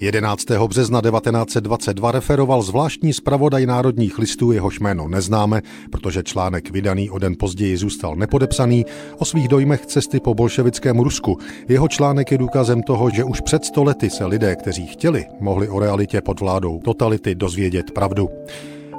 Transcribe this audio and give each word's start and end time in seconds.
11. 0.00 0.44
března 0.68 1.00
1922 1.00 2.12
referoval 2.12 2.62
zvláštní 2.62 3.12
zpravodaj 3.12 3.66
národních 3.66 4.18
listů, 4.18 4.52
jehož 4.52 4.80
jméno 4.80 5.08
neznáme, 5.08 5.62
protože 5.90 6.22
článek 6.22 6.70
vydaný 6.70 7.10
o 7.10 7.18
den 7.18 7.36
později 7.38 7.76
zůstal 7.76 8.16
nepodepsaný, 8.16 8.86
o 9.18 9.24
svých 9.24 9.48
dojmech 9.48 9.86
cesty 9.86 10.20
po 10.20 10.34
bolševickém 10.34 10.98
Rusku. 10.98 11.38
Jeho 11.68 11.88
článek 11.88 12.32
je 12.32 12.38
důkazem 12.38 12.82
toho, 12.82 13.10
že 13.10 13.24
už 13.24 13.40
před 13.40 13.64
stolety 13.64 14.10
se 14.10 14.26
lidé, 14.26 14.56
kteří 14.56 14.86
chtěli, 14.86 15.26
mohli 15.40 15.68
o 15.68 15.78
realitě 15.78 16.20
pod 16.20 16.40
vládou 16.40 16.80
totality 16.84 17.34
dozvědět 17.34 17.90
pravdu. 17.90 18.30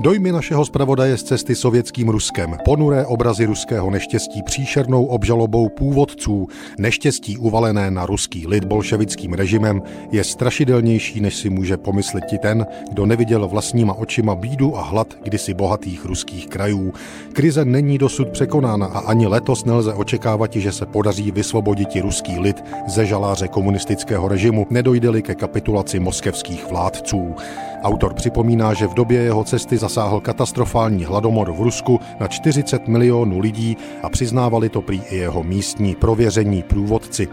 Dojmy 0.00 0.32
našeho 0.32 0.64
zpravodaje 0.64 1.16
z 1.16 1.22
cesty 1.22 1.54
sovětským 1.54 2.08
Ruskem, 2.08 2.56
ponuré 2.64 3.06
obrazy 3.06 3.44
ruského 3.44 3.90
neštěstí 3.90 4.42
příšernou 4.42 5.04
obžalobou 5.04 5.68
původců, 5.68 6.48
neštěstí 6.78 7.38
uvalené 7.38 7.90
na 7.90 8.06
ruský 8.06 8.46
lid 8.46 8.64
bolševickým 8.64 9.32
režimem, 9.32 9.82
je 10.12 10.24
strašidelnější, 10.24 11.20
než 11.20 11.36
si 11.36 11.50
může 11.50 11.76
pomyslet 11.76 12.24
ti 12.24 12.38
ten, 12.38 12.66
kdo 12.90 13.06
neviděl 13.06 13.48
vlastníma 13.48 13.94
očima 13.94 14.34
bídu 14.34 14.76
a 14.76 14.82
hlad 14.82 15.14
kdysi 15.22 15.54
bohatých 15.54 16.04
ruských 16.04 16.46
krajů. 16.46 16.92
Krize 17.32 17.64
není 17.64 17.98
dosud 17.98 18.28
překonána 18.28 18.86
a 18.86 18.98
ani 18.98 19.26
letos 19.26 19.64
nelze 19.64 19.94
očekávat, 19.94 20.52
že 20.52 20.72
se 20.72 20.86
podaří 20.86 21.30
vysvobodit 21.30 21.96
ruský 22.00 22.38
lid 22.38 22.64
ze 22.86 23.06
žaláře 23.06 23.48
komunistického 23.48 24.28
režimu, 24.28 24.66
nedojde-li 24.70 25.22
ke 25.22 25.34
kapitulaci 25.34 26.00
moskevských 26.00 26.68
vládců. 26.68 27.34
Autor 27.82 28.14
připomíná, 28.14 28.74
že 28.74 28.86
v 28.86 28.94
době 28.94 29.22
jeho 29.22 29.44
cesty 29.44 29.78
zasáhl 29.78 30.20
katastrofální 30.20 31.04
hladomor 31.04 31.52
v 31.52 31.60
Rusku 31.60 32.00
na 32.20 32.28
40 32.28 32.88
milionů 32.88 33.38
lidí 33.38 33.76
a 34.02 34.08
přiznávali 34.08 34.68
to 34.68 34.82
prý 34.82 35.02
i 35.10 35.16
jeho 35.16 35.42
místní 35.42 35.94
prověření 35.94 36.62
průvodci. 36.62 37.28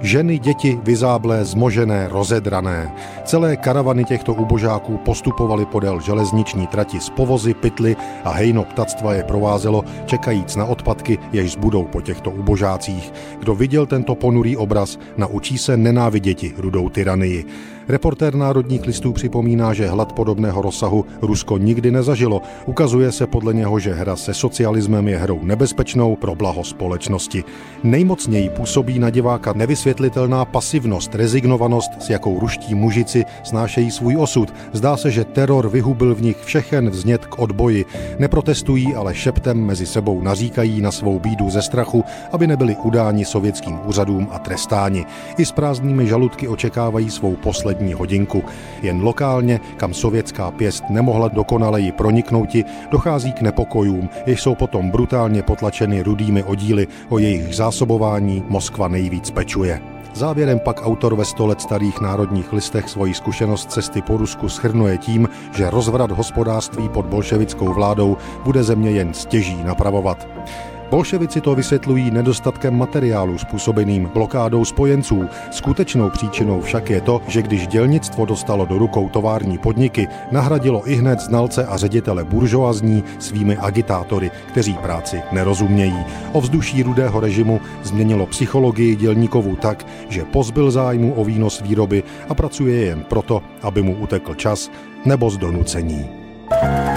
Ženy, 0.00 0.38
děti, 0.38 0.78
vyzáblé, 0.82 1.44
zmožené, 1.44 2.08
rozedrané. 2.08 2.94
Celé 3.24 3.56
karavany 3.56 4.04
těchto 4.04 4.34
ubožáků 4.34 4.96
postupovaly 4.96 5.66
podél 5.66 6.00
železniční 6.00 6.66
trati 6.66 7.00
z 7.00 7.10
povozy, 7.10 7.54
pytly 7.54 7.96
a 8.24 8.30
hejno 8.30 8.64
ptactva 8.64 9.14
je 9.14 9.24
provázelo, 9.24 9.84
čekajíc 10.06 10.56
na 10.56 10.64
odpadky, 10.64 11.18
jež 11.32 11.52
zbudou 11.52 11.84
po 11.84 12.00
těchto 12.00 12.30
ubožácích. 12.30 13.12
Kdo 13.38 13.54
viděl 13.54 13.86
tento 13.86 14.14
ponurý 14.14 14.56
obraz, 14.56 14.98
naučí 15.16 15.58
se 15.58 15.76
nenáviděti 15.76 16.54
rudou 16.58 16.88
tyranii. 16.88 17.44
Reportér 17.88 18.34
Národních 18.34 18.86
listů 18.86 19.12
připomíná, 19.12 19.74
že 19.74 19.88
hlad 19.88 20.12
podobného 20.12 20.62
rozsahu 20.62 21.04
Rusko 21.22 21.58
nikdy 21.58 21.90
nezažilo. 21.90 22.42
Ukazuje 22.66 23.12
se 23.12 23.26
podle 23.26 23.54
něho, 23.54 23.78
že 23.78 23.94
hra 23.94 24.16
se 24.16 24.34
socialismem 24.34 25.08
je 25.08 25.18
hrou 25.18 25.40
nebezpečnou 25.42 26.16
pro 26.16 26.34
blaho 26.34 26.64
společnosti. 26.64 27.44
Nejmocněji 27.82 28.50
působí 28.50 28.98
na 28.98 29.10
diváka 29.10 29.52
nevysvětlitelná 29.52 30.44
pasivnost, 30.44 31.14
rezignovanost, 31.14 31.90
s 32.02 32.10
jakou 32.10 32.40
ruští 32.40 32.74
mužici 32.74 33.24
snášejí 33.42 33.90
svůj 33.90 34.16
osud. 34.16 34.54
Zdá 34.72 34.96
se, 34.96 35.10
že 35.10 35.24
teror 35.24 35.68
vyhubil 35.68 36.14
v 36.14 36.22
nich 36.22 36.36
všechen 36.44 36.90
vznět 36.90 37.26
k 37.26 37.38
odboji. 37.38 37.84
Neprotestují, 38.18 38.94
ale 38.94 39.14
šeptem 39.14 39.66
mezi 39.66 39.86
sebou 39.86 40.22
naříkají 40.22 40.80
na 40.80 40.90
svou 40.90 41.18
bídu 41.18 41.50
ze 41.50 41.62
strachu, 41.62 42.04
aby 42.32 42.46
nebyli 42.46 42.76
udáni 42.76 43.24
sovětským 43.24 43.78
úřadům 43.84 44.28
a 44.30 44.38
trestáni. 44.38 45.06
I 45.38 45.44
s 45.44 45.52
prázdnými 45.52 46.06
žaludky 46.06 46.48
očekávají 46.48 47.10
svou 47.10 47.36
poslední 47.36 47.71
poslední 47.72 47.94
hodinku. 47.94 48.44
Jen 48.82 49.02
lokálně, 49.02 49.60
kam 49.76 49.94
sovětská 49.94 50.50
pěst 50.50 50.84
nemohla 50.90 51.28
dokonaleji 51.28 51.92
proniknouti, 51.92 52.64
dochází 52.90 53.32
k 53.32 53.40
nepokojům, 53.40 54.08
jež 54.26 54.42
jsou 54.42 54.54
potom 54.54 54.90
brutálně 54.90 55.42
potlačeny 55.42 56.02
rudými 56.02 56.42
oddíly, 56.42 56.86
o 57.08 57.18
jejich 57.18 57.54
zásobování 57.54 58.44
Moskva 58.48 58.88
nejvíc 58.88 59.30
pečuje. 59.30 59.80
Závěrem 60.14 60.58
pak 60.58 60.86
autor 60.86 61.16
ve 61.16 61.24
sto 61.24 61.46
let 61.46 61.60
starých 61.60 62.00
národních 62.00 62.52
listech 62.52 62.88
svoji 62.88 63.14
zkušenost 63.14 63.72
cesty 63.72 64.02
po 64.02 64.16
Rusku 64.16 64.48
schrnuje 64.48 64.98
tím, 64.98 65.28
že 65.56 65.70
rozvrat 65.70 66.10
hospodářství 66.10 66.88
pod 66.88 67.06
bolševickou 67.06 67.72
vládou 67.72 68.16
bude 68.44 68.62
země 68.62 68.90
jen 68.90 69.14
stěží 69.14 69.64
napravovat. 69.64 70.28
Bolševici 70.92 71.40
to 71.40 71.54
vysvětlují 71.54 72.10
nedostatkem 72.10 72.78
materiálu 72.78 73.38
způsobeným 73.38 74.10
blokádou 74.14 74.64
spojenců. 74.64 75.24
Skutečnou 75.50 76.10
příčinou 76.10 76.60
však 76.60 76.90
je 76.90 77.00
to, 77.00 77.20
že 77.28 77.42
když 77.42 77.66
dělnictvo 77.66 78.24
dostalo 78.24 78.66
do 78.66 78.78
rukou 78.78 79.08
tovární 79.08 79.58
podniky, 79.58 80.08
nahradilo 80.30 80.90
i 80.90 80.94
hned 80.94 81.20
znalce 81.20 81.66
a 81.66 81.76
ředitele 81.76 82.24
buržoazní 82.24 83.04
svými 83.18 83.56
agitátory, 83.56 84.30
kteří 84.48 84.74
práci 84.74 85.22
nerozumějí. 85.32 86.04
Ovzduší 86.32 86.82
rudého 86.82 87.20
režimu 87.20 87.60
změnilo 87.82 88.26
psychologii 88.26 88.96
dělníkovou 88.96 89.56
tak, 89.56 89.86
že 90.08 90.24
pozbyl 90.24 90.70
zájmu 90.70 91.14
o 91.14 91.24
výnos 91.24 91.60
výroby 91.60 92.02
a 92.28 92.34
pracuje 92.34 92.76
jen 92.76 93.02
proto, 93.02 93.42
aby 93.62 93.82
mu 93.82 93.96
utekl 93.96 94.34
čas 94.34 94.70
nebo 95.04 95.30
z 95.30 95.36
donucení. 95.36 96.08
thank 96.52 96.86
you 96.86 96.91